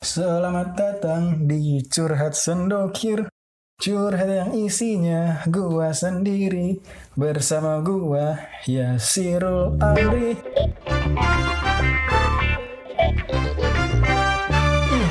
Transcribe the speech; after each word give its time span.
Selamat 0.00 0.80
datang 0.80 1.44
di 1.44 1.84
Curhat 1.84 2.32
Sendokir. 2.32 3.28
Curhat 3.76 4.32
yang 4.32 4.56
isinya 4.56 5.44
gua 5.44 5.92
sendiri. 5.92 6.80
Bersama 7.12 7.84
gua 7.84 8.40
Yasirul 8.64 9.76
Amri. 9.76 10.40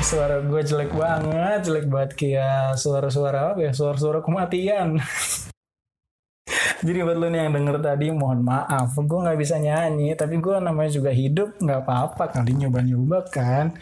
Suara 0.02 0.42
gue 0.42 0.58
jelek 0.58 0.90
banget, 0.90 1.70
jelek 1.70 1.86
banget 1.86 2.10
kayak 2.18 2.74
suara-suara 2.74 3.54
apa 3.54 3.70
ya, 3.70 3.70
suara-suara 3.70 4.18
kematian. 4.26 4.98
Jadi 6.82 6.98
buat 7.04 7.14
lo 7.14 7.28
nih 7.28 7.44
yang 7.44 7.52
denger 7.54 7.76
tadi 7.78 8.08
mohon 8.08 8.40
maaf, 8.40 8.96
gue 8.96 9.18
nggak 9.20 9.36
bisa 9.36 9.60
nyanyi, 9.60 10.16
tapi 10.16 10.40
gue 10.40 10.56
namanya 10.58 10.90
juga 10.90 11.12
hidup. 11.12 11.60
Nggak 11.60 11.80
apa-apa 11.84 12.40
kali 12.40 12.56
nyoba-nyoba 12.56 13.28
kan. 13.28 13.76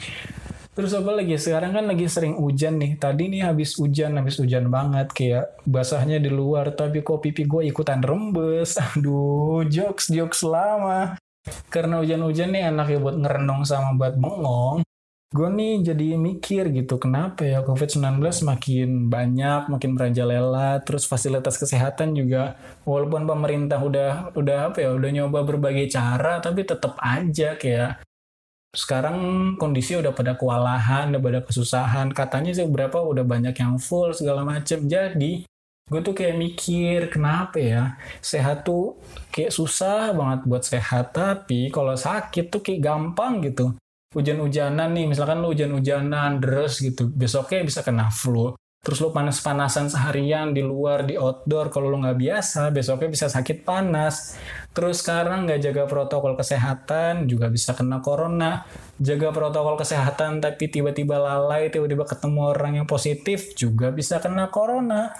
Terus 0.78 0.94
apa 0.94 1.10
lagi? 1.10 1.34
Sekarang 1.34 1.74
kan 1.74 1.90
lagi 1.90 2.06
sering 2.06 2.38
hujan 2.38 2.78
nih. 2.78 2.94
Tadi 3.02 3.26
nih 3.26 3.42
habis 3.42 3.74
hujan, 3.74 4.14
habis 4.14 4.38
hujan 4.38 4.70
banget 4.70 5.10
kayak 5.10 5.58
basahnya 5.66 6.22
di 6.22 6.30
luar, 6.30 6.70
tapi 6.70 7.02
kok 7.02 7.18
pipi 7.18 7.50
gue 7.50 7.66
ikutan 7.66 7.98
rembes. 7.98 8.78
Aduh, 8.94 9.66
jokes 9.66 10.06
jokes 10.06 10.46
lama. 10.46 11.18
Karena 11.66 11.98
hujan-hujan 11.98 12.54
nih 12.54 12.70
enak 12.70 12.94
ya 12.94 12.98
buat 13.02 13.18
ngerenung 13.18 13.66
sama 13.66 13.98
buat 13.98 14.14
bengong. 14.22 14.86
Gue 15.34 15.50
nih 15.50 15.82
jadi 15.82 16.14
mikir 16.14 16.70
gitu, 16.70 16.96
kenapa 16.96 17.44
ya 17.44 17.60
COVID-19 17.60 18.22
makin 18.48 18.88
banyak, 19.12 19.68
makin 19.68 19.90
merajalela, 19.92 20.80
terus 20.86 21.04
fasilitas 21.04 21.60
kesehatan 21.60 22.16
juga, 22.16 22.56
walaupun 22.88 23.28
pemerintah 23.28 23.76
udah 23.76 24.32
udah 24.32 24.72
apa 24.72 24.88
ya, 24.88 24.96
udah 24.96 25.10
nyoba 25.12 25.44
berbagai 25.44 25.92
cara, 25.92 26.40
tapi 26.40 26.64
tetap 26.64 26.96
aja 27.04 27.60
kayak 27.60 28.07
sekarang 28.72 29.16
kondisi 29.56 29.96
udah 29.96 30.12
pada 30.12 30.36
kewalahan, 30.36 31.08
udah 31.12 31.22
pada 31.22 31.40
kesusahan. 31.44 32.12
Katanya 32.12 32.52
sih 32.52 32.68
berapa 32.68 33.00
udah 33.00 33.24
banyak 33.24 33.56
yang 33.56 33.80
full 33.80 34.12
segala 34.12 34.44
macem. 34.44 34.84
Jadi 34.84 35.48
gue 35.88 36.00
tuh 36.04 36.12
kayak 36.12 36.36
mikir 36.36 37.08
kenapa 37.08 37.56
ya? 37.56 37.84
Sehat 38.20 38.68
tuh 38.68 39.00
kayak 39.32 39.50
susah 39.50 40.12
banget 40.12 40.40
buat 40.44 40.62
sehat. 40.64 41.16
Tapi 41.16 41.72
kalau 41.72 41.96
sakit 41.96 42.52
tuh 42.52 42.60
kayak 42.60 42.84
gampang 42.84 43.40
gitu. 43.40 43.72
Hujan-hujanan 44.12 44.92
nih 44.96 45.04
misalkan 45.08 45.40
lu 45.40 45.52
hujan-hujanan 45.52 46.40
deres 46.40 46.80
gitu. 46.80 47.08
Besoknya 47.08 47.64
bisa 47.64 47.80
kena 47.80 48.12
flu 48.12 48.52
terus 48.78 49.02
lu 49.02 49.10
panas-panasan 49.10 49.90
seharian 49.90 50.54
di 50.54 50.62
luar 50.62 51.04
di 51.04 51.18
outdoor. 51.18 51.68
Kalau 51.68 51.90
lu 51.90 51.98
nggak 52.00 52.18
biasa 52.18 52.70
besoknya 52.70 53.10
bisa 53.10 53.26
sakit 53.26 53.66
panas. 53.66 54.38
Terus 54.72 55.02
sekarang 55.02 55.44
nggak 55.44 55.60
jaga 55.60 55.82
protokol 55.90 56.38
kesehatan 56.38 57.26
juga 57.26 57.50
bisa 57.50 57.74
kena 57.74 57.98
corona. 57.98 58.62
Jaga 58.96 59.34
protokol 59.34 59.76
kesehatan 59.76 60.38
tapi 60.38 60.70
tiba-tiba 60.70 61.18
lalai 61.18 61.68
tiba-tiba 61.68 62.06
ketemu 62.06 62.40
orang 62.54 62.72
yang 62.82 62.86
positif 62.86 63.52
juga 63.58 63.90
bisa 63.90 64.22
kena 64.22 64.48
corona. 64.48 65.10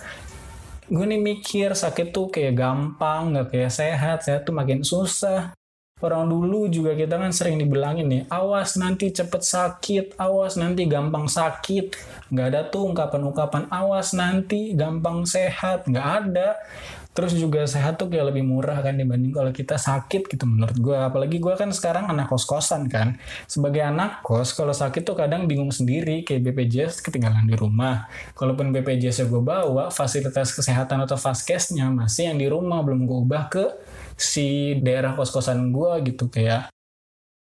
Gue 0.88 1.04
nih 1.04 1.20
mikir 1.20 1.76
sakit 1.76 2.16
tuh 2.16 2.32
kayak 2.32 2.56
gampang 2.56 3.36
nggak 3.36 3.52
kayak 3.52 3.72
sehat. 3.74 4.24
Sehat 4.24 4.46
tuh 4.46 4.56
makin 4.56 4.80
susah 4.86 5.57
Orang 5.98 6.30
dulu 6.30 6.70
juga 6.70 6.94
kita 6.94 7.18
kan 7.18 7.34
sering 7.34 7.58
dibilangin 7.58 8.06
nih, 8.06 8.22
awas 8.30 8.78
nanti 8.78 9.10
cepet 9.10 9.42
sakit, 9.42 10.04
awas 10.14 10.54
nanti 10.54 10.86
gampang 10.86 11.26
sakit. 11.26 11.98
Nggak 12.30 12.46
ada 12.54 12.60
tuh 12.70 12.94
ungkapan-ungkapan 12.94 13.66
awas 13.66 14.14
nanti 14.14 14.78
gampang 14.78 15.26
sehat, 15.26 15.90
nggak 15.90 16.08
ada. 16.22 16.54
Terus 17.18 17.34
juga 17.34 17.66
sehat 17.66 17.98
tuh 17.98 18.06
kayak 18.06 18.30
lebih 18.30 18.46
murah 18.46 18.78
kan 18.78 18.94
dibanding 18.94 19.34
kalau 19.34 19.50
kita 19.50 19.74
sakit 19.74 20.30
gitu 20.30 20.46
menurut 20.46 20.78
gue. 20.78 20.94
Apalagi 20.94 21.42
gue 21.42 21.50
kan 21.58 21.74
sekarang 21.74 22.06
anak 22.06 22.30
kos-kosan 22.30 22.86
kan. 22.86 23.18
Sebagai 23.50 23.82
anak 23.82 24.22
kos, 24.22 24.54
kalau 24.54 24.70
sakit 24.70 25.02
tuh 25.02 25.18
kadang 25.18 25.50
bingung 25.50 25.74
sendiri 25.74 26.22
kayak 26.22 26.46
BPJS 26.46 27.02
ketinggalan 27.02 27.42
di 27.42 27.58
rumah. 27.58 28.06
Kalaupun 28.38 28.70
BPJS 28.70 29.26
gue 29.26 29.42
bawa, 29.42 29.90
fasilitas 29.90 30.54
kesehatan 30.54 31.02
atau 31.02 31.18
faskesnya 31.18 31.90
masih 31.90 32.30
yang 32.30 32.38
di 32.38 32.46
rumah 32.46 32.86
belum 32.86 33.02
gue 33.02 33.18
ubah 33.26 33.50
ke 33.50 33.66
si 34.14 34.78
daerah 34.78 35.18
kos-kosan 35.18 35.74
gue 35.74 36.14
gitu 36.14 36.30
kayak 36.30 36.70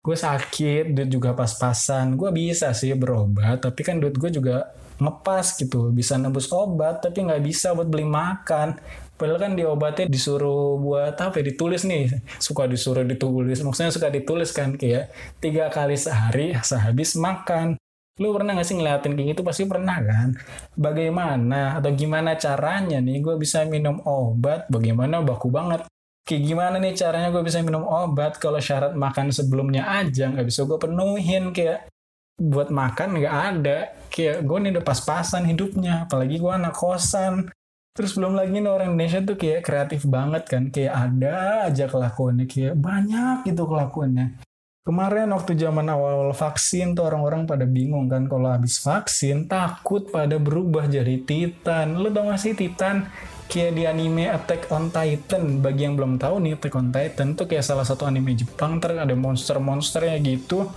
gue 0.04 0.16
sakit 0.16 0.92
duit 0.92 1.08
juga 1.08 1.32
pas-pasan 1.32 2.20
gue 2.20 2.28
bisa 2.28 2.76
sih 2.76 2.92
berobat 2.92 3.64
tapi 3.64 3.80
kan 3.80 3.96
duit 3.96 4.12
gue 4.12 4.28
juga 4.28 4.68
ngepas 5.00 5.58
gitu 5.58 5.90
bisa 5.90 6.14
nembus 6.20 6.52
obat 6.52 7.02
tapi 7.02 7.24
nggak 7.26 7.42
bisa 7.42 7.72
buat 7.72 7.88
beli 7.88 8.06
makan 8.06 8.78
padahal 9.14 9.38
kan 9.38 9.52
diobatnya 9.54 10.06
disuruh 10.10 10.76
buat 10.78 11.14
apa 11.16 11.40
ya? 11.40 11.44
Ditulis 11.54 11.86
nih. 11.86 12.10
Suka 12.42 12.66
disuruh 12.66 13.06
ditulis. 13.06 13.62
Maksudnya 13.62 13.94
suka 13.94 14.08
ditulis 14.10 14.50
kan 14.50 14.74
kayak 14.74 15.14
tiga 15.38 15.70
kali 15.70 15.94
sehari 15.94 16.54
sehabis 16.60 17.14
makan. 17.18 17.78
Lu 18.22 18.30
pernah 18.30 18.54
gak 18.54 18.66
sih 18.66 18.78
ngeliatin 18.78 19.18
kayak 19.18 19.28
gitu? 19.34 19.42
Pasti 19.42 19.66
pernah 19.66 19.98
kan? 19.98 20.38
Bagaimana 20.78 21.82
atau 21.82 21.90
gimana 21.90 22.38
caranya 22.38 23.02
nih 23.02 23.18
gue 23.18 23.34
bisa 23.34 23.66
minum 23.66 23.98
obat? 24.06 24.70
Bagaimana? 24.70 25.18
Baku 25.22 25.50
banget. 25.50 25.86
Kayak 26.24 26.42
gimana 26.46 26.76
nih 26.80 26.94
caranya 26.94 27.28
gue 27.34 27.42
bisa 27.42 27.60
minum 27.60 27.84
obat 27.84 28.38
kalau 28.40 28.56
syarat 28.56 28.96
makan 28.96 29.28
sebelumnya 29.28 29.84
aja 29.84 30.30
nggak 30.30 30.46
bisa 30.46 30.62
gue 30.62 30.78
penuhin? 30.78 31.50
Kayak 31.50 31.90
buat 32.38 32.70
makan 32.70 33.18
nggak 33.18 33.36
ada. 33.50 33.78
Kayak 34.10 34.46
gue 34.46 34.58
nih 34.62 34.70
udah 34.78 34.84
pas-pasan 34.86 35.42
hidupnya. 35.50 36.06
Apalagi 36.06 36.38
gue 36.38 36.52
anak 36.54 36.74
kosan 36.78 37.50
terus 37.94 38.18
belum 38.18 38.34
lagi 38.34 38.58
nih 38.58 38.66
orang 38.66 38.92
Indonesia 38.92 39.22
tuh 39.22 39.38
kayak 39.38 39.62
kreatif 39.62 40.02
banget 40.04 40.42
kan 40.50 40.62
kayak 40.74 40.94
ada 40.98 41.34
aja 41.70 41.86
kelakuannya 41.86 42.44
kayak 42.50 42.74
banyak 42.74 43.46
gitu 43.46 43.62
kelakuannya. 43.64 44.42
Kemarin 44.84 45.32
waktu 45.32 45.56
zaman 45.56 45.88
awal 45.88 46.36
vaksin 46.36 46.92
tuh 46.92 47.08
orang-orang 47.08 47.48
pada 47.48 47.64
bingung 47.64 48.04
kan 48.04 48.28
kalau 48.28 48.52
habis 48.52 48.76
vaksin 48.84 49.48
takut 49.48 50.12
pada 50.12 50.36
berubah 50.36 50.84
jadi 50.84 51.24
Titan. 51.24 51.96
Lu 51.96 52.12
tau 52.12 52.28
gak 52.28 52.36
sih 52.36 52.52
Titan? 52.52 53.08
kayak 53.48 53.72
di 53.76 53.84
anime 53.84 54.28
Attack 54.28 54.72
on 54.72 54.88
Titan. 54.92 55.60
Bagi 55.60 55.88
yang 55.88 55.94
belum 55.96 56.16
tahu 56.20 56.40
nih 56.40 56.56
Attack 56.56 56.74
on 56.76 56.88
Titan 56.92 57.28
tuh 57.36 57.46
kayak 57.48 57.64
salah 57.64 57.84
satu 57.84 58.08
anime 58.08 58.36
Jepang 58.36 58.80
ter 58.80 58.96
ada 58.96 59.14
monster-monsternya 59.16 60.20
gitu. 60.20 60.68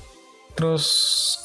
Terus 0.57 0.85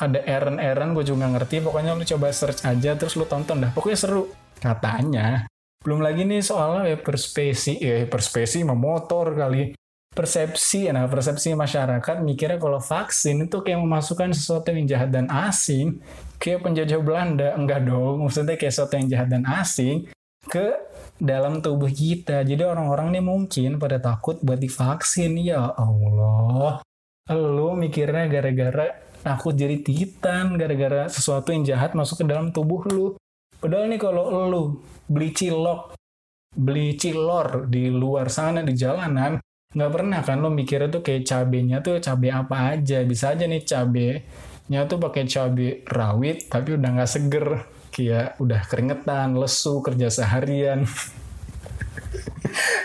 ada 0.00 0.24
Eren-Eren 0.24 0.96
gue 0.96 1.04
juga 1.04 1.28
ngerti. 1.28 1.60
Pokoknya 1.62 1.98
lu 1.98 2.04
coba 2.06 2.32
search 2.32 2.64
aja 2.64 2.96
terus 2.96 3.14
lu 3.14 3.28
tonton 3.28 3.68
dah. 3.68 3.70
Pokoknya 3.74 3.98
seru. 3.98 4.30
Katanya 4.62 5.51
belum 5.82 6.00
lagi 6.03 6.22
nih 6.26 6.43
soalnya 6.43 6.94
ya 6.94 6.97
perspesi 6.98 7.78
ya 7.78 8.06
perspesi 8.06 8.62
sama 8.62 8.78
motor 8.78 9.34
kali 9.34 9.75
persepsi 10.12 10.93
nah 10.93 11.09
persepsi 11.09 11.56
masyarakat 11.56 12.20
mikirnya 12.20 12.60
kalau 12.60 12.78
vaksin 12.78 13.48
itu 13.48 13.65
kayak 13.65 13.81
memasukkan 13.81 14.31
sesuatu 14.37 14.70
yang 14.70 14.84
jahat 14.87 15.10
dan 15.10 15.26
asing 15.28 15.98
kayak 16.37 16.62
penjajah 16.62 17.00
Belanda 17.00 17.56
enggak 17.56 17.88
dong 17.88 18.25
maksudnya 18.28 18.54
kayak 18.54 18.72
sesuatu 18.72 18.94
yang 19.00 19.09
jahat 19.09 19.28
dan 19.32 19.43
asing 19.48 20.06
ke 20.47 20.75
dalam 21.22 21.62
tubuh 21.62 21.91
kita. 21.91 22.43
Jadi 22.43 22.62
orang-orang 22.66 23.14
nih 23.14 23.25
mungkin 23.25 23.70
pada 23.78 24.03
takut 24.03 24.43
buat 24.43 24.59
divaksin. 24.59 25.38
Ya 25.38 25.70
Allah. 25.70 26.82
Lu 27.31 27.78
mikirnya 27.78 28.26
gara-gara 28.26 28.99
takut 29.22 29.54
jadi 29.54 29.78
titan, 29.87 30.59
gara-gara 30.59 31.06
sesuatu 31.06 31.54
yang 31.54 31.62
jahat 31.62 31.94
masuk 31.94 32.22
ke 32.22 32.25
dalam 32.26 32.50
tubuh 32.50 32.82
lu. 32.91 33.06
Padahal 33.62 33.94
nih 33.94 34.00
kalau 34.02 34.50
lu 34.50 34.82
beli 35.06 35.30
cilok, 35.30 35.94
beli 36.50 36.98
cilor 36.98 37.70
di 37.70 37.94
luar 37.94 38.26
sana 38.26 38.66
di 38.66 38.74
jalanan, 38.74 39.38
nggak 39.70 39.92
pernah 39.94 40.18
kan 40.26 40.42
lo 40.42 40.50
mikirnya 40.50 40.90
tuh 40.90 41.06
kayak 41.06 41.22
cabenya 41.22 41.78
tuh 41.78 42.02
cabe 42.02 42.34
apa 42.34 42.74
aja. 42.74 43.06
Bisa 43.06 43.38
aja 43.38 43.46
nih 43.46 43.62
cabenya 43.62 44.90
tuh 44.90 44.98
pakai 44.98 45.30
cabe 45.30 45.86
rawit 45.86 46.50
tapi 46.50 46.74
udah 46.74 46.90
nggak 46.90 47.06
seger 47.06 47.46
kayak 47.94 48.34
udah 48.42 48.66
keringetan, 48.66 49.38
lesu 49.38 49.78
kerja 49.78 50.10
seharian. 50.10 50.82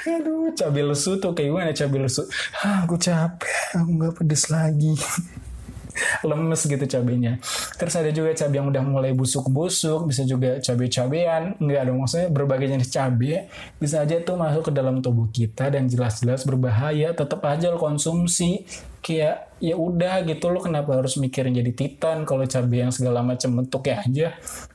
Aduh, 0.08 0.54
cabai 0.54 0.86
lesu 0.86 1.18
tuh 1.18 1.34
kayak 1.34 1.50
gimana 1.50 1.74
cabai 1.74 2.06
lesu? 2.06 2.22
Ah, 2.62 2.86
aku 2.86 3.02
capek, 3.02 3.82
aku 3.82 3.90
nggak 3.98 4.14
pedes 4.14 4.54
lagi. 4.54 4.94
lemes 6.30 6.62
gitu 6.70 6.86
cabenya. 6.86 7.42
Terus 7.78 7.94
ada 7.94 8.10
juga 8.10 8.34
cabai 8.34 8.58
yang 8.58 8.68
udah 8.74 8.84
mulai 8.84 9.12
busuk-busuk, 9.14 10.10
bisa 10.10 10.26
juga 10.26 10.58
cabai-cabean, 10.58 11.62
nggak 11.62 11.80
ada 11.86 11.92
maksudnya 11.94 12.28
berbagai 12.34 12.68
jenis 12.74 12.90
cabai 12.90 13.46
bisa 13.78 14.02
aja 14.02 14.18
tuh 14.26 14.34
masuk 14.34 14.70
ke 14.70 14.72
dalam 14.74 15.00
tubuh 15.00 15.30
kita 15.30 15.70
dan 15.70 15.86
jelas-jelas 15.86 16.42
berbahaya, 16.44 17.14
tetap 17.14 17.46
aja 17.46 17.72
konsumsi. 17.78 18.66
Kayak 19.06 19.47
ya 19.58 19.76
udah 19.76 20.26
gitu 20.26 20.54
lo 20.54 20.62
kenapa 20.62 20.98
harus 20.98 21.18
mikirin 21.18 21.54
jadi 21.56 21.72
titan 21.74 22.24
kalau 22.24 22.46
cabai 22.46 22.86
yang 22.86 22.94
segala 22.94 23.26
macam 23.26 23.64
bentuknya 23.64 23.96
aja 24.06 24.28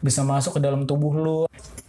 bisa 0.03 0.27
masuk 0.27 0.59
ke 0.59 0.61
dalam 0.63 0.85
tubuh 0.85 1.15
lo 1.15 1.41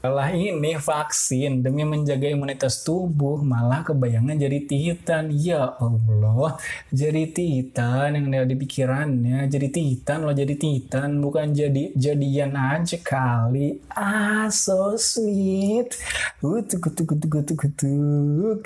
setelah 0.03 0.35
ini 0.35 0.75
vaksin 0.75 1.63
demi 1.63 1.87
menjaga 1.87 2.27
imunitas 2.27 2.83
tubuh 2.83 3.39
malah 3.39 3.87
kebayangan 3.87 4.35
jadi 4.35 4.59
titan. 4.67 5.31
Ya 5.31 5.79
Allah 5.79 6.59
jadi 6.91 7.23
titan 7.31 8.19
yang 8.19 8.27
ada 8.35 8.43
di 8.43 8.59
pikirannya 8.59 9.47
jadi 9.47 9.71
titan 9.71 10.27
lo 10.27 10.35
jadi 10.35 10.59
titan 10.59 11.23
bukan 11.23 11.55
jadi 11.55 11.95
jadian 11.95 12.51
aja 12.51 12.99
kali. 12.99 13.79
Ah 13.95 14.51
so 14.51 14.99
sweet. 14.99 15.95
Kutuk 16.43 16.83
kutuk 16.83 17.15
kutuk 17.15 17.29
kutuk 17.39 17.57
kutuk 17.63 18.59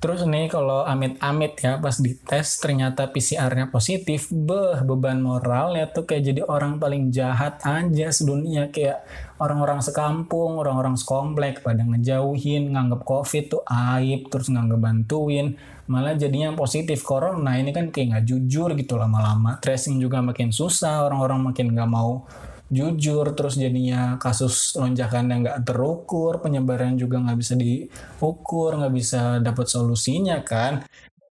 terus 0.00 0.24
nih 0.24 0.48
kalau 0.48 0.88
amit-amit 0.88 1.52
ya 1.60 1.76
pas 1.76 2.00
dites 2.00 2.64
ternyata 2.64 3.12
PCR-nya 3.12 3.67
positif, 3.70 4.28
beh 4.32 4.82
beban 4.82 5.20
moralnya 5.22 5.88
tuh 5.88 6.04
kayak 6.08 6.22
jadi 6.32 6.40
orang 6.44 6.76
paling 6.76 7.08
jahat 7.14 7.60
aja 7.62 8.08
sedunia. 8.10 8.68
Kayak 8.68 9.04
orang-orang 9.38 9.80
sekampung, 9.80 10.58
orang-orang 10.58 10.98
sekomplek 10.98 11.62
pada 11.62 11.84
ngejauhin, 11.86 12.74
nganggep 12.74 13.02
COVID 13.06 13.44
tuh 13.48 13.62
aib, 13.66 14.28
terus 14.28 14.50
nganggep 14.50 14.80
bantuin, 14.80 15.54
malah 15.86 16.18
jadinya 16.18 16.52
positif. 16.52 17.00
Corona 17.06 17.56
ini 17.56 17.70
kan 17.70 17.88
kayak 17.94 18.06
nggak 18.12 18.24
jujur 18.26 18.74
gitu 18.74 18.94
lama-lama. 18.98 19.56
Tracing 19.62 20.02
juga 20.02 20.20
makin 20.20 20.50
susah, 20.50 21.06
orang-orang 21.06 21.52
makin 21.52 21.72
nggak 21.72 21.90
mau 21.90 22.26
jujur. 22.68 23.32
Terus 23.32 23.56
jadinya 23.56 24.20
kasus 24.20 24.76
lonjakannya 24.76 25.36
nggak 25.44 25.58
terukur 25.64 26.44
penyebaran 26.44 27.00
juga 27.00 27.16
nggak 27.20 27.38
bisa 27.40 27.54
diukur 27.56 28.76
nggak 28.76 28.92
bisa 28.92 29.40
dapat 29.40 29.66
solusinya 29.66 30.44
kan 30.44 30.84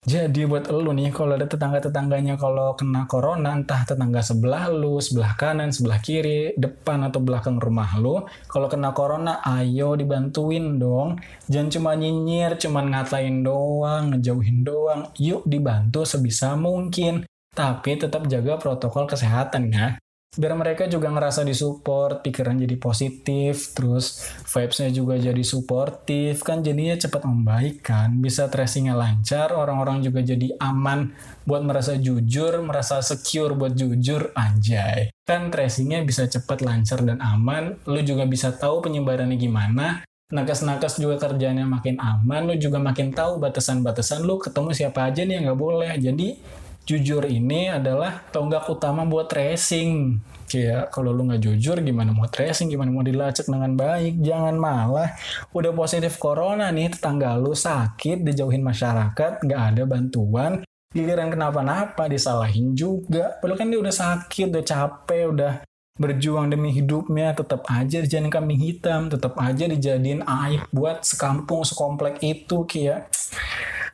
jadi 0.02 0.50
buat 0.50 0.66
lu 0.66 0.90
nih, 0.90 1.14
kalau 1.14 1.38
ada 1.38 1.46
tetangga-tetangganya 1.46 2.34
kalau 2.34 2.74
kena 2.74 3.06
corona, 3.06 3.54
entah 3.54 3.86
tetangga 3.86 4.18
sebelah 4.18 4.66
lu, 4.66 4.98
sebelah 4.98 5.38
kanan, 5.38 5.70
sebelah 5.70 6.02
kiri, 6.02 6.58
depan 6.58 7.06
atau 7.06 7.22
belakang 7.22 7.62
rumah 7.62 7.94
lu, 8.02 8.26
kalau 8.50 8.66
kena 8.66 8.90
corona, 8.90 9.38
ayo 9.46 9.94
dibantuin 9.94 10.82
dong. 10.82 11.22
Jangan 11.46 11.70
cuma 11.70 11.90
nyinyir, 11.94 12.58
cuma 12.58 12.82
ngatain 12.82 13.46
doang, 13.46 14.10
ngejauhin 14.10 14.66
doang. 14.66 15.06
Yuk 15.22 15.46
dibantu 15.46 16.02
sebisa 16.02 16.58
mungkin. 16.58 17.22
Tapi 17.54 18.00
tetap 18.00 18.26
jaga 18.26 18.58
protokol 18.58 19.06
kesehatan 19.06 19.70
ya 19.70 20.02
biar 20.32 20.56
mereka 20.56 20.88
juga 20.88 21.12
ngerasa 21.12 21.44
disupport, 21.44 22.24
pikiran 22.24 22.56
jadi 22.56 22.76
positif, 22.80 23.76
terus 23.76 24.24
vibes-nya 24.48 24.88
juga 24.88 25.20
jadi 25.20 25.44
suportif, 25.44 26.40
kan 26.40 26.64
jadinya 26.64 26.96
cepat 26.96 27.28
membaik 27.28 27.84
kan, 27.84 28.16
bisa 28.16 28.48
tracingnya 28.48 28.96
lancar, 28.96 29.52
orang-orang 29.52 30.00
juga 30.00 30.24
jadi 30.24 30.56
aman 30.56 31.12
buat 31.44 31.60
merasa 31.60 32.00
jujur, 32.00 32.64
merasa 32.64 33.04
secure 33.04 33.52
buat 33.52 33.76
jujur, 33.76 34.32
anjay. 34.32 35.12
Kan 35.28 35.52
tracingnya 35.52 36.00
bisa 36.00 36.24
cepat 36.24 36.64
lancar 36.64 37.04
dan 37.04 37.20
aman, 37.20 37.76
lu 37.84 38.00
juga 38.00 38.24
bisa 38.24 38.56
tahu 38.56 38.80
penyebarannya 38.88 39.36
gimana, 39.36 40.00
nakes-nakes 40.32 40.96
juga 40.96 41.20
kerjanya 41.20 41.68
makin 41.68 42.00
aman, 42.00 42.48
lu 42.48 42.56
juga 42.56 42.80
makin 42.80 43.12
tahu 43.12 43.36
batasan-batasan 43.36 44.24
lu 44.24 44.40
ketemu 44.40 44.72
siapa 44.72 45.12
aja 45.12 45.28
nih 45.28 45.36
yang 45.36 45.52
nggak 45.52 45.60
boleh. 45.60 45.92
Jadi 46.00 46.28
jujur 46.92 47.24
ini 47.24 47.72
adalah 47.72 48.20
tonggak 48.28 48.68
utama 48.68 49.08
buat 49.08 49.32
tracing. 49.32 50.20
Kayak 50.44 50.92
kalau 50.92 51.16
lu 51.16 51.24
nggak 51.24 51.40
jujur 51.40 51.80
gimana 51.80 52.12
mau 52.12 52.28
tracing, 52.28 52.68
gimana 52.68 52.92
mau 52.92 53.00
dilacak 53.00 53.48
dengan 53.48 53.72
baik. 53.72 54.20
Jangan 54.20 54.52
malah 54.60 55.16
udah 55.56 55.72
positif 55.72 56.20
corona 56.20 56.68
nih 56.68 56.92
tetangga 56.92 57.40
lu 57.40 57.56
sakit, 57.56 58.20
dijauhin 58.20 58.60
masyarakat, 58.60 59.40
nggak 59.40 59.62
ada 59.72 59.82
bantuan. 59.88 60.52
Giliran 60.92 61.32
kenapa-napa 61.32 62.04
disalahin 62.12 62.76
juga. 62.76 63.40
Padahal 63.40 63.56
kan 63.56 63.72
dia 63.72 63.80
udah 63.80 63.94
sakit, 63.96 64.52
udah 64.52 64.64
capek, 64.68 65.24
udah 65.32 65.52
berjuang 65.96 66.52
demi 66.52 66.72
hidupnya 66.72 67.36
tetap 67.36 67.68
aja 67.68 68.00
dijadiin 68.00 68.32
kambing 68.32 68.56
hitam 68.56 69.12
tetap 69.12 69.36
aja 69.36 69.68
dijadiin 69.68 70.24
aib 70.24 70.64
buat 70.72 71.04
sekampung 71.04 71.68
sekomplek 71.68 72.16
itu 72.24 72.64
kayak 72.64 73.12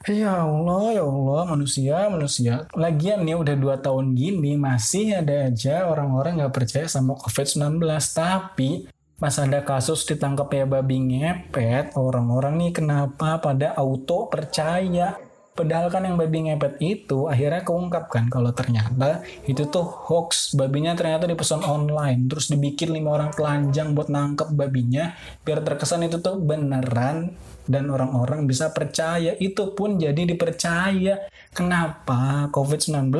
Ya 0.09 0.41
Allah, 0.41 0.97
ya 0.97 1.05
Allah, 1.05 1.43
manusia, 1.53 2.09
manusia. 2.09 2.65
Lagian 2.73 3.29
nih 3.29 3.37
udah 3.37 3.57
dua 3.61 3.77
tahun 3.77 4.17
gini 4.17 4.57
masih 4.57 5.21
ada 5.21 5.53
aja 5.53 5.85
orang-orang 5.85 6.41
nggak 6.41 6.55
percaya 6.57 6.89
sama 6.89 7.13
COVID-19. 7.21 7.77
Tapi 8.17 8.89
pas 9.21 9.37
ada 9.37 9.61
kasus 9.61 10.09
ditangkap 10.09 10.49
ya 10.49 10.65
babi 10.65 10.97
ngepet, 10.97 11.93
orang-orang 11.93 12.57
nih 12.57 12.73
kenapa 12.81 13.37
pada 13.37 13.77
auto 13.77 14.33
percaya? 14.33 15.21
Padahal 15.53 15.93
kan 15.93 16.09
yang 16.09 16.17
babi 16.17 16.49
ngepet 16.49 16.81
itu 16.81 17.29
akhirnya 17.29 17.61
keungkap 17.67 18.09
kan 18.09 18.33
kalau 18.33 18.49
ternyata 18.57 19.21
itu 19.45 19.69
tuh 19.69 19.85
hoax. 19.85 20.57
Babinya 20.57 20.97
ternyata 20.97 21.29
dipesan 21.29 21.61
online. 21.69 22.33
Terus 22.33 22.49
dibikin 22.49 22.97
lima 22.97 23.13
orang 23.13 23.37
telanjang 23.37 23.93
buat 23.93 24.09
nangkep 24.09 24.57
babinya. 24.57 25.13
Biar 25.45 25.61
terkesan 25.61 26.09
itu 26.09 26.17
tuh 26.25 26.41
beneran 26.41 27.37
dan 27.69 27.93
orang-orang 27.93 28.49
bisa 28.49 28.73
percaya 28.73 29.37
itu 29.37 29.77
pun 29.77 30.01
jadi 30.01 30.25
dipercaya 30.25 31.29
kenapa 31.53 32.49
COVID-19 32.49 33.13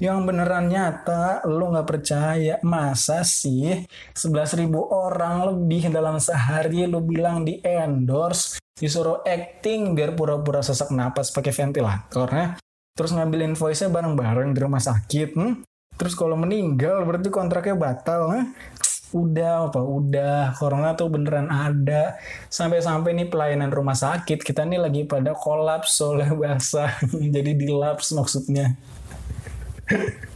yang 0.00 0.24
beneran 0.24 0.72
nyata 0.72 1.44
lu 1.44 1.68
nggak 1.76 1.84
percaya 1.84 2.56
masa 2.64 3.20
sih 3.20 3.84
11.000 4.16 4.72
orang 4.88 5.52
lebih 5.52 5.92
dalam 5.92 6.16
sehari 6.16 6.88
lu 6.88 7.04
bilang 7.04 7.44
di 7.44 7.60
endorse 7.60 8.56
disuruh 8.80 9.20
acting 9.28 9.92
biar 9.92 10.16
pura-pura 10.16 10.64
sesak 10.64 10.88
napas 10.88 11.28
pakai 11.36 11.52
ventilator 11.52 12.28
ya 12.32 12.56
terus 12.96 13.12
ngambil 13.12 13.52
invoice-nya 13.52 13.92
bareng-bareng 13.92 14.56
di 14.56 14.58
rumah 14.64 14.80
sakit 14.80 15.36
hmm? 15.36 15.52
terus 16.00 16.16
kalau 16.16 16.32
meninggal 16.32 17.04
berarti 17.04 17.28
kontraknya 17.28 17.76
batal 17.76 18.40
eh? 18.40 18.44
Udah 19.10 19.70
apa 19.70 19.80
udah 19.82 20.54
corona 20.54 20.94
tuh 20.94 21.10
beneran 21.10 21.50
ada. 21.50 22.18
Sampai-sampai 22.46 23.14
nih 23.14 23.28
pelayanan 23.28 23.70
rumah 23.74 23.98
sakit 23.98 24.42
kita 24.42 24.62
nih 24.66 24.80
lagi 24.80 25.02
pada 25.06 25.34
kolaps 25.34 25.98
oleh 26.02 26.30
bahasa 26.40 26.94
jadi 27.10 27.52
dilaps 27.54 28.14
maksudnya. 28.14 28.78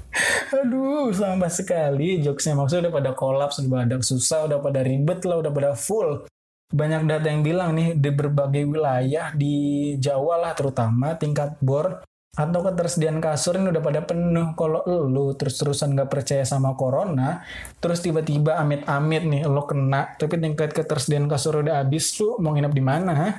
Aduh, 0.62 1.11
sama 1.11 1.50
sekali 1.50 2.23
jokesnya. 2.23 2.55
Maksudnya 2.55 2.88
udah 2.88 2.94
pada 2.94 3.11
kolaps, 3.19 3.59
udah 3.62 3.82
pada 3.82 3.97
susah, 3.99 4.47
udah 4.47 4.59
pada 4.62 4.81
ribet 4.87 5.26
lah, 5.26 5.43
udah 5.43 5.50
pada 5.50 5.71
full. 5.75 6.26
Banyak 6.75 7.06
data 7.06 7.26
yang 7.31 7.43
bilang 7.43 7.75
nih 7.75 7.94
di 7.99 8.11
berbagai 8.11 8.67
wilayah 8.67 9.31
di 9.35 9.55
Jawa 9.99 10.43
lah 10.43 10.53
terutama 10.59 11.15
tingkat 11.15 11.55
bor 11.62 12.03
atau 12.34 12.60
ketersediaan 12.66 13.22
kasur 13.22 13.62
ini 13.62 13.70
udah 13.70 13.82
pada 13.82 14.02
penuh 14.02 14.58
kalau 14.58 14.82
lu 15.06 15.38
terus-terusan 15.38 15.94
gak 15.94 16.10
percaya 16.10 16.42
sama 16.42 16.75
corona 16.75 17.46
terus 17.78 18.02
tiba-tiba 18.02 18.58
amit-amit 18.58 19.22
nih 19.22 19.46
lo 19.46 19.62
kena 19.62 20.19
tapi 20.19 20.42
tingkat 20.42 20.75
ketersediaan 20.75 21.31
kasur 21.31 21.62
udah 21.62 21.86
habis 21.86 22.10
lu 22.19 22.34
mau 22.42 22.50
nginep 22.50 22.75
di 22.75 22.82
mana 22.82 23.12
ha? 23.14 23.31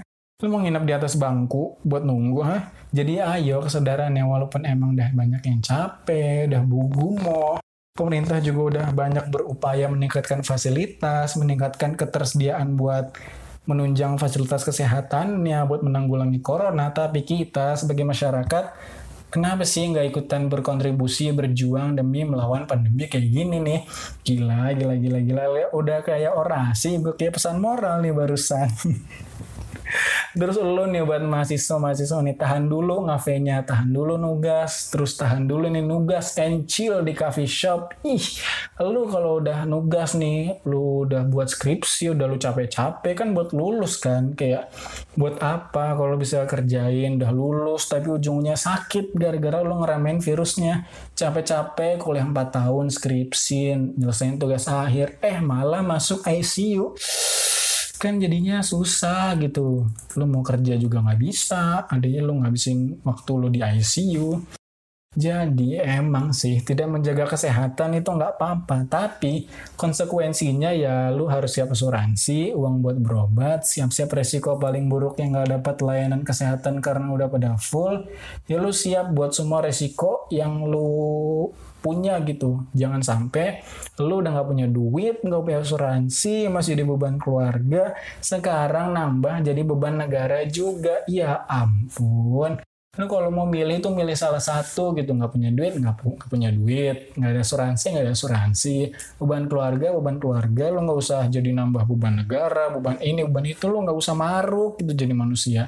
lu 0.44 0.48
mau 0.48 0.64
nginep 0.64 0.84
di 0.88 0.94
atas 0.96 1.20
bangku 1.20 1.84
buat 1.84 2.08
nunggu 2.08 2.40
ha? 2.48 2.58
jadi 2.96 3.36
ayo 3.36 3.60
kesadaran 3.60 4.16
ya 4.16 4.24
walaupun 4.24 4.64
emang 4.64 4.96
udah 4.96 5.12
banyak 5.12 5.44
yang 5.44 5.60
capek 5.60 6.48
udah 6.48 6.64
bugumo 6.64 7.60
pemerintah 7.96 8.40
juga 8.40 8.62
udah 8.80 8.86
banyak 8.96 9.28
berupaya 9.28 9.92
meningkatkan 9.92 10.40
fasilitas 10.40 11.36
meningkatkan 11.36 12.00
ketersediaan 12.00 12.80
buat 12.80 13.12
menunjang 13.66 14.18
fasilitas 14.22 14.62
kesehatannya 14.62 15.66
buat 15.66 15.82
menanggulangi 15.82 16.40
corona, 16.42 16.94
tapi 16.94 17.26
kita 17.26 17.74
sebagai 17.78 18.06
masyarakat 18.06 18.66
kenapa 19.34 19.68
sih 19.68 19.84
nggak 19.92 20.16
ikutan 20.16 20.48
berkontribusi 20.48 21.36
berjuang 21.36 22.00
demi 22.00 22.24
melawan 22.24 22.64
pandemi 22.70 23.10
kayak 23.12 23.28
gini 23.28 23.58
nih? 23.60 23.82
Gila 24.24 24.72
gila 24.78 24.96
gila 24.96 25.20
gila. 25.20 25.44
Udah 25.76 26.00
kayak 26.06 26.32
orasi 26.32 27.04
gue 27.04 27.18
kayak 27.20 27.36
pesan 27.36 27.60
moral 27.60 28.00
nih 28.00 28.16
barusan 28.16 28.70
terus 30.36 30.58
lo 30.60 30.84
nih 30.90 31.06
buat 31.06 31.24
mahasiswa-mahasiswa 31.24 32.20
nih 32.26 32.36
tahan 32.36 32.68
dulu 32.68 33.08
ngafenya, 33.08 33.64
tahan 33.64 33.90
dulu 33.90 34.20
nugas, 34.20 34.92
terus 34.92 35.16
tahan 35.16 35.48
dulu 35.48 35.72
nih 35.72 35.84
nugas 35.86 36.36
and 36.42 36.68
chill 36.68 37.02
di 37.06 37.16
coffee 37.16 37.48
shop. 37.48 37.96
Ih, 38.04 38.26
lu 38.84 39.08
kalau 39.08 39.40
udah 39.40 39.64
nugas 39.64 40.18
nih, 40.18 40.60
lu 40.68 41.08
udah 41.08 41.24
buat 41.30 41.48
skripsi, 41.48 42.12
udah 42.12 42.26
lu 42.28 42.36
capek-capek 42.36 43.14
kan 43.16 43.32
buat 43.32 43.56
lulus 43.56 43.98
kan. 44.02 44.36
Kayak 44.36 44.74
buat 45.16 45.40
apa 45.40 45.96
kalau 45.96 46.20
bisa 46.20 46.44
kerjain 46.44 47.18
udah 47.18 47.32
lulus 47.32 47.88
tapi 47.88 48.12
ujungnya 48.12 48.60
sakit 48.60 49.16
gara-gara 49.16 49.64
lu 49.64 49.80
ngeramein 49.80 50.20
virusnya. 50.20 50.88
Capek-capek 51.16 52.02
kuliah 52.02 52.28
4 52.28 52.36
tahun 52.52 52.92
skripsi, 52.92 53.96
nyelesain 53.96 54.36
tugas 54.36 54.68
akhir, 54.68 55.18
eh 55.24 55.40
malah 55.40 55.80
masuk 55.80 56.28
ICU 56.28 56.98
kan 57.98 58.20
jadinya 58.20 58.62
susah 58.62 59.36
gitu. 59.40 59.88
Lu 60.16 60.26
mau 60.28 60.44
kerja 60.44 60.76
juga 60.76 61.02
nggak 61.02 61.20
bisa. 61.20 61.88
Adanya 61.88 62.22
lu 62.24 62.40
ngabisin 62.44 63.02
waktu 63.04 63.32
lu 63.36 63.48
di 63.50 63.60
ICU 63.64 64.28
jadi 65.16 65.96
emang 66.00 66.36
sih 66.36 66.60
tidak 66.60 66.92
menjaga 66.92 67.26
kesehatan 67.32 67.96
itu 67.96 68.12
nggak 68.12 68.36
apa-apa, 68.36 68.84
tapi 68.86 69.48
konsekuensinya 69.80 70.76
ya 70.76 71.10
lu 71.16 71.32
harus 71.32 71.56
siap 71.56 71.72
asuransi, 71.72 72.52
uang 72.52 72.84
buat 72.84 73.00
berobat, 73.00 73.64
siap-siap 73.64 74.12
resiko 74.12 74.60
paling 74.60 74.92
buruk 74.92 75.16
yang 75.24 75.32
nggak 75.34 75.60
dapat 75.60 75.76
layanan 75.80 76.28
kesehatan 76.28 76.84
karena 76.84 77.16
udah 77.16 77.28
pada 77.32 77.56
full, 77.56 78.04
ya 78.52 78.60
lu 78.60 78.76
siap 78.76 79.16
buat 79.16 79.32
semua 79.32 79.64
resiko 79.64 80.28
yang 80.28 80.68
lu 80.68 81.48
punya 81.80 82.18
gitu. 82.26 82.66
Jangan 82.74 83.06
sampai 83.06 83.62
lu 84.02 84.20
udah 84.26 84.34
nggak 84.34 84.50
punya 84.50 84.68
duit, 84.68 85.22
nggak 85.22 85.42
punya 85.46 85.60
asuransi, 85.62 86.50
masih 86.50 86.74
jadi 86.74 86.84
beban 86.84 87.22
keluarga, 87.22 87.94
sekarang 88.20 88.98
nambah 88.98 89.46
jadi 89.46 89.62
beban 89.62 90.02
negara 90.02 90.44
juga. 90.50 91.06
Ya 91.06 91.46
ampun. 91.46 92.58
Lu 92.96 93.06
kalau 93.12 93.28
mau 93.28 93.44
milih 93.44 93.84
tuh 93.84 93.92
milih 93.92 94.16
salah 94.16 94.40
satu 94.40 94.96
gitu, 94.96 95.12
nggak 95.12 95.32
punya 95.36 95.52
duit, 95.52 95.76
nggak, 95.76 95.96
pu 96.00 96.16
punya 96.32 96.48
duit, 96.48 97.12
nggak 97.16 97.32
ada 97.36 97.42
asuransi, 97.44 97.86
nggak 97.92 98.06
ada 98.08 98.14
asuransi, 98.16 98.78
beban 99.20 99.52
keluarga, 99.52 99.92
beban 99.92 100.16
keluarga, 100.16 100.72
lu 100.72 100.80
nggak 100.88 101.00
usah 101.04 101.28
jadi 101.28 101.50
nambah 101.52 101.84
beban 101.92 102.24
negara, 102.24 102.72
beban 102.72 102.96
ini, 103.04 103.28
beban 103.28 103.46
itu, 103.52 103.68
lu 103.68 103.84
nggak 103.84 104.00
usah 104.00 104.16
maruk 104.16 104.80
gitu 104.80 104.96
jadi 104.96 105.12
manusia. 105.12 105.68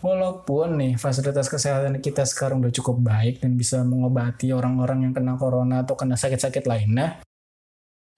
Walaupun 0.00 0.80
nih 0.80 0.92
fasilitas 0.96 1.48
kesehatan 1.48 2.00
kita 2.00 2.24
sekarang 2.28 2.60
udah 2.60 2.72
cukup 2.72 3.00
baik 3.00 3.40
dan 3.44 3.56
bisa 3.56 3.80
mengobati 3.84 4.52
orang-orang 4.52 5.08
yang 5.08 5.12
kena 5.16 5.36
corona 5.40 5.84
atau 5.84 5.96
kena 5.96 6.16
sakit-sakit 6.16 6.64
lainnya 6.68 7.24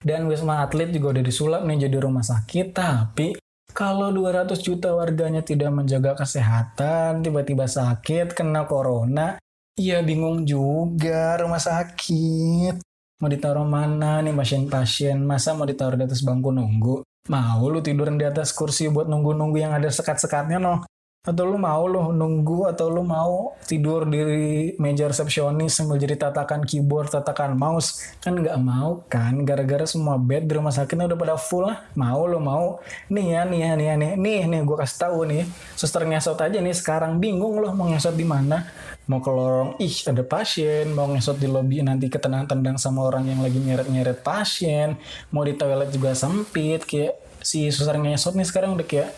dan 0.03 0.29
Wisma 0.29 0.61
Atlet 0.61 0.93
juga 0.93 1.17
udah 1.17 1.23
disulap 1.25 1.61
nih 1.65 1.89
jadi 1.89 1.97
rumah 2.03 2.21
sakit 2.21 2.67
tapi 2.75 3.33
kalau 3.77 4.09
200 4.09 4.57
juta 4.57 4.89
warganya 4.97 5.45
tidak 5.45 5.69
menjaga 5.69 6.17
kesehatan 6.17 7.21
tiba-tiba 7.21 7.69
sakit 7.69 8.33
kena 8.33 8.65
corona 8.65 9.37
ya 9.77 10.01
bingung 10.01 10.49
juga 10.49 11.37
rumah 11.37 11.61
sakit. 11.61 12.81
Mau 13.21 13.29
ditaruh 13.29 13.65
mana 13.65 14.25
nih 14.25 14.33
pasien-pasien? 14.33 15.21
Masa 15.21 15.53
mau 15.53 15.69
ditaruh 15.69 15.93
di 15.93 16.09
atas 16.09 16.25
bangku 16.25 16.49
nunggu? 16.49 17.05
Mau 17.29 17.61
lu 17.69 17.77
tiduran 17.85 18.17
di 18.17 18.25
atas 18.25 18.49
kursi 18.49 18.89
buat 18.89 19.05
nunggu-nunggu 19.05 19.57
yang 19.61 19.73
ada 19.77 19.93
sekat-sekatnya 19.93 20.57
noh 20.57 20.81
atau 21.27 21.43
lu 21.43 21.59
mau 21.59 21.83
lu 21.83 22.15
nunggu 22.15 22.71
atau 22.71 22.87
lu 22.87 23.03
mau 23.03 23.51
tidur 23.67 24.07
di 24.07 24.71
meja 24.79 25.11
resepsionis 25.11 25.75
sambil 25.75 25.99
jadi 25.99 26.15
tatakan 26.15 26.63
keyboard 26.63 27.11
tatakan 27.11 27.59
mouse? 27.59 27.99
Kan 28.23 28.39
nggak 28.39 28.55
mau 28.63 29.03
kan 29.11 29.43
gara-gara 29.43 29.83
semua 29.83 30.15
bed 30.15 30.47
di 30.47 30.55
rumah 30.55 30.71
sakitnya 30.71 31.11
udah 31.11 31.19
pada 31.19 31.35
full 31.35 31.67
lah. 31.67 31.83
Mau 31.99 32.23
lu 32.23 32.39
mau. 32.39 32.79
Nih 33.11 33.35
ya 33.35 33.43
nih 33.43 33.59
ya 33.59 33.71
nih 33.75 33.85
ya 33.91 33.95
nih. 33.99 34.11
Nih 34.15 34.41
nih 34.47 34.59
gue 34.63 34.77
kasih 34.79 34.97
tahu 35.03 35.19
nih. 35.27 35.43
Suster 35.75 36.07
ngesot 36.07 36.39
aja 36.39 36.57
nih 36.63 36.71
sekarang. 36.71 37.19
Bingung 37.19 37.59
loh 37.59 37.75
mau 37.75 37.91
ngesot 37.91 38.15
di 38.15 38.23
mana. 38.23 38.63
Mau 39.11 39.19
ke 39.19 39.27
lorong. 39.27 39.75
Ih 39.83 39.95
ada 40.07 40.23
pasien. 40.23 40.95
Mau 40.95 41.11
ngesot 41.11 41.35
di 41.35 41.51
lobby 41.51 41.83
nanti 41.83 42.07
ketendang-tendang 42.07 42.79
sama 42.79 43.03
orang 43.03 43.27
yang 43.27 43.43
lagi 43.43 43.59
nyeret-nyeret 43.59 44.23
pasien. 44.23 44.95
Mau 45.35 45.43
di 45.43 45.59
toilet 45.59 45.91
juga 45.91 46.15
sempit. 46.15 46.87
Kayak 46.87 47.19
si 47.43 47.67
suster 47.67 47.99
ngesot 47.99 48.39
nih 48.39 48.47
sekarang 48.47 48.79
udah 48.79 48.87
kayak 48.87 49.11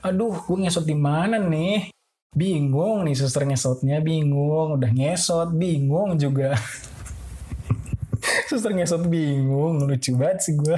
aduh 0.00 0.36
gue 0.44 0.56
ngesot 0.64 0.84
di 0.84 0.96
mana 0.96 1.36
nih? 1.36 1.92
Bingung 2.30 3.04
nih 3.04 3.16
suster 3.16 3.44
ngesotnya 3.44 4.00
bingung. 4.00 4.80
Udah 4.80 4.90
ngesot 4.92 5.52
bingung 5.56 6.16
juga. 6.16 6.56
Suster 8.48 8.74
ngesot 8.74 9.06
bingung 9.06 9.86
lucu 9.86 10.12
banget 10.18 10.38
sih 10.44 10.54
gue 10.58 10.76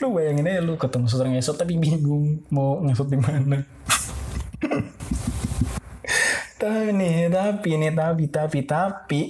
lu 0.00 0.12
bayangin 0.12 0.48
aja 0.48 0.60
lu 0.60 0.76
ketemu 0.76 1.06
suster 1.08 1.28
ngesot 1.28 1.56
tapi 1.56 1.76
bingung 1.80 2.44
mau 2.52 2.80
ngesot 2.84 3.08
di 3.08 3.18
mana. 3.18 3.64
Tapi 6.56 6.88
nih 6.96 7.28
tapi 7.28 7.76
nih 7.76 7.92
tapi 7.92 8.24
tapi 8.32 8.60
tapi 8.64 9.22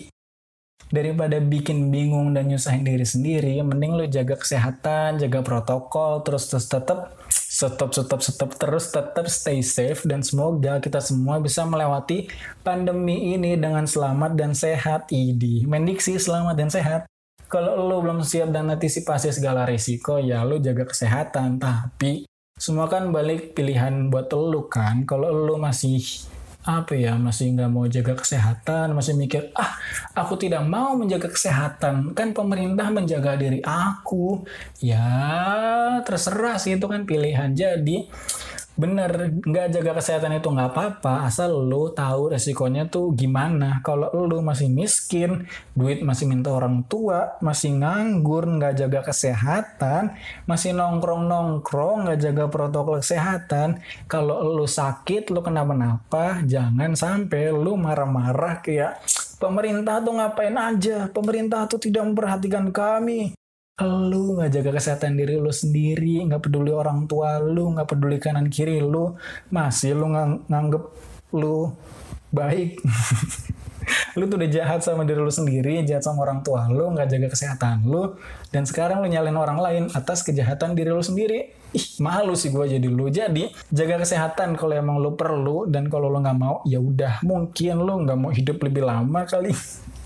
daripada 0.86 1.42
bikin 1.42 1.90
bingung 1.90 2.30
dan 2.30 2.46
nyusahin 2.46 2.86
diri 2.86 3.02
sendiri 3.02 3.58
mending 3.66 3.98
lu 3.98 4.06
jaga 4.06 4.38
kesehatan 4.38 5.18
jaga 5.18 5.42
protokol 5.42 6.22
terus 6.22 6.46
terus 6.46 6.70
tetap 6.70 7.18
stop 7.56 7.88
stop 7.96 8.20
stop 8.20 8.50
terus 8.60 8.92
tetap 8.92 9.24
stay 9.32 9.64
safe 9.64 10.04
dan 10.04 10.20
semoga 10.20 10.76
kita 10.76 11.00
semua 11.00 11.40
bisa 11.40 11.64
melewati 11.64 12.28
pandemi 12.60 13.32
ini 13.32 13.56
dengan 13.56 13.88
selamat 13.88 14.36
dan 14.36 14.52
sehat 14.52 15.08
idi. 15.08 15.64
Mendiksi 15.64 16.20
selamat 16.20 16.52
dan 16.52 16.68
sehat. 16.68 17.02
Kalau 17.48 17.80
lo 17.80 18.04
belum 18.04 18.20
siap 18.20 18.52
dan 18.52 18.68
antisipasi 18.68 19.32
segala 19.32 19.64
risiko 19.64 20.20
ya 20.20 20.44
lo 20.44 20.60
jaga 20.60 20.84
kesehatan. 20.84 21.56
Tapi 21.56 22.28
semua 22.60 22.92
kan 22.92 23.08
balik 23.08 23.56
pilihan 23.56 24.12
buat 24.12 24.28
lo 24.36 24.68
kan. 24.68 25.08
Kalau 25.08 25.32
lo 25.32 25.56
masih 25.56 26.04
apa 26.66 26.98
ya 26.98 27.14
masih 27.14 27.54
nggak 27.54 27.70
mau 27.70 27.86
jaga 27.86 28.18
kesehatan 28.18 28.90
masih 28.90 29.14
mikir 29.14 29.54
ah 29.54 29.78
aku 30.16 30.34
tidak 30.40 30.64
mau 30.64 30.96
menjaga 30.96 31.28
kesehatan. 31.28 32.16
Kan 32.16 32.32
pemerintah 32.32 32.88
menjaga 32.88 33.36
diri 33.36 33.60
aku. 33.62 34.42
Ya 34.80 35.06
terserah 36.02 36.56
sih 36.56 36.80
itu 36.80 36.86
kan 36.88 37.04
pilihan. 37.04 37.52
Jadi 37.52 38.08
bener 38.76 39.32
nggak 39.40 39.72
jaga 39.72 39.92
kesehatan 39.96 40.36
itu 40.36 40.52
nggak 40.52 40.70
apa-apa 40.76 41.24
asal 41.24 41.64
lo 41.64 41.90
tahu 41.96 42.36
resikonya 42.36 42.86
tuh 42.92 43.16
gimana. 43.16 43.80
Kalau 43.80 44.12
lo 44.12 44.44
masih 44.44 44.68
miskin 44.68 45.48
duit 45.72 46.04
masih 46.04 46.28
minta 46.28 46.52
orang 46.52 46.84
tua 46.84 47.40
masih 47.40 47.80
nganggur 47.80 48.44
nggak 48.44 48.84
jaga 48.84 49.00
kesehatan 49.08 50.12
masih 50.44 50.76
nongkrong 50.76 51.24
nongkrong 51.24 52.06
nggak 52.06 52.20
jaga 52.20 52.44
protokol 52.52 53.00
kesehatan 53.00 53.80
kalau 54.04 54.44
lo 54.44 54.68
sakit 54.68 55.32
lo 55.32 55.40
kenapa-napa 55.40 56.44
jangan 56.44 56.92
sampai 56.92 57.48
lo 57.50 57.80
marah-marah 57.80 58.60
kayak 58.60 59.00
pemerintah 59.40 60.00
tuh 60.04 60.16
ngapain 60.16 60.56
aja? 60.56 61.08
Pemerintah 61.12 61.64
tuh 61.68 61.80
tidak 61.80 62.04
memperhatikan 62.08 62.68
kami 62.72 63.36
lu 63.84 64.40
nggak 64.40 64.56
jaga 64.56 64.80
kesehatan 64.80 65.20
diri 65.20 65.36
lu 65.36 65.52
sendiri, 65.52 66.24
nggak 66.24 66.48
peduli 66.48 66.72
orang 66.72 67.04
tua 67.04 67.36
lu, 67.36 67.76
nggak 67.76 67.84
peduli 67.84 68.16
kanan 68.16 68.48
kiri 68.48 68.80
lu, 68.80 69.12
masih 69.52 69.92
lu 69.92 70.08
ng 70.08 70.48
nganggep 70.48 70.80
lu 71.36 71.76
baik. 72.32 72.80
lu 74.16 74.24
tuh 74.32 74.40
udah 74.40 74.48
jahat 74.48 74.80
sama 74.80 75.04
diri 75.04 75.20
lu 75.20 75.28
sendiri, 75.28 75.84
jahat 75.84 76.08
sama 76.08 76.24
orang 76.24 76.40
tua 76.40 76.64
lu, 76.72 76.88
nggak 76.88 77.04
jaga 77.04 77.28
kesehatan 77.28 77.84
lu, 77.84 78.16
dan 78.48 78.64
sekarang 78.64 79.04
lu 79.04 79.12
nyalain 79.12 79.36
orang 79.36 79.60
lain 79.60 79.84
atas 79.92 80.24
kejahatan 80.24 80.72
diri 80.72 80.88
lu 80.88 81.04
sendiri. 81.04 81.52
Ih, 81.76 82.00
malu 82.00 82.32
sih 82.32 82.48
gue 82.48 82.80
jadi 82.80 82.88
lu. 82.88 83.12
Jadi 83.12 83.52
jaga 83.68 84.00
kesehatan 84.00 84.56
kalau 84.56 84.72
emang 84.72 84.96
lu 85.04 85.20
perlu 85.20 85.68
dan 85.68 85.92
kalau 85.92 86.08
lu 86.08 86.24
nggak 86.24 86.38
mau, 86.40 86.64
ya 86.64 86.80
udah 86.80 87.20
mungkin 87.28 87.84
lu 87.84 88.08
nggak 88.08 88.16
mau 88.16 88.32
hidup 88.32 88.56
lebih 88.56 88.88
lama 88.88 89.28
kali. 89.28 89.52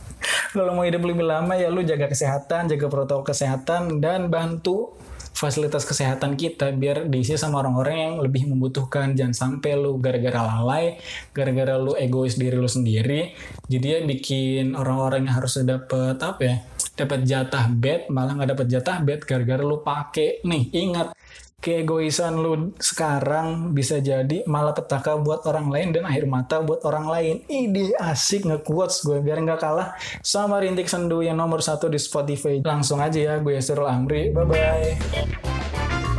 kalau 0.55 0.77
mau 0.77 0.85
hidup 0.85 1.03
lebih 1.05 1.25
lama 1.27 1.55
ya 1.57 1.69
lu 1.69 1.83
jaga 1.83 2.07
kesehatan, 2.11 2.71
jaga 2.71 2.87
protokol 2.91 3.27
kesehatan 3.27 4.03
dan 4.03 4.29
bantu 4.29 4.95
fasilitas 5.31 5.89
kesehatan 5.89 6.37
kita 6.37 6.75
biar 6.75 7.09
diisi 7.09 7.39
sama 7.39 7.65
orang-orang 7.65 7.97
yang 7.97 8.15
lebih 8.21 8.51
membutuhkan. 8.51 9.17
Jangan 9.17 9.33
sampai 9.33 9.79
lu 9.79 9.97
gara-gara 9.97 10.43
lalai 10.43 11.01
gara-gara 11.31 11.79
lu 11.79 11.95
egois 11.97 12.37
diri 12.37 12.57
lu 12.59 12.69
sendiri 12.69 13.33
jadi 13.71 13.87
ya 13.87 14.01
bikin 14.05 14.75
orang-orang 14.75 15.27
yang 15.27 15.39
harus 15.39 15.63
dapat 15.63 16.19
apa 16.21 16.43
ya 16.43 16.57
dapat 16.99 17.21
jatah 17.25 17.65
bed 17.71 18.13
malah 18.13 18.37
nggak 18.37 18.51
dapat 18.57 18.67
jatah 18.69 18.97
bed 19.01 19.25
gara-gara 19.25 19.63
lu 19.63 19.81
pakai 19.81 20.45
nih 20.45 20.69
ingat 20.75 21.17
keegoisan 21.61 22.41
lu 22.41 22.73
sekarang 22.81 23.77
bisa 23.77 24.01
jadi 24.01 24.43
malah 24.49 24.73
petaka 24.73 25.21
buat 25.21 25.45
orang 25.45 25.69
lain 25.69 25.89
dan 25.93 26.09
akhir 26.09 26.25
mata 26.25 26.65
buat 26.65 26.81
orang 26.89 27.07
lain. 27.07 27.37
Ide 27.47 27.95
asik 28.01 28.49
nge-quotes 28.49 29.05
gue 29.05 29.21
biar 29.21 29.45
nggak 29.45 29.61
kalah 29.61 29.93
sama 30.25 30.59
Rintik 30.59 30.89
Sendu 30.89 31.21
yang 31.21 31.37
nomor 31.37 31.61
satu 31.61 31.93
di 31.93 32.01
Spotify. 32.01 32.65
Langsung 32.65 32.99
aja 32.99 33.21
ya 33.21 33.35
gue 33.39 33.61
Sirul 33.61 33.87
Amri. 33.87 34.33
Bye-bye. 34.33 36.10